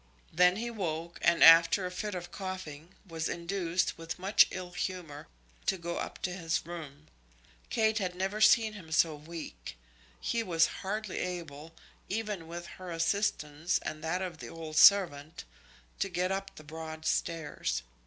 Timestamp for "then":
0.33-0.55